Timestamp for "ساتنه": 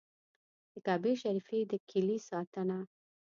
2.29-2.79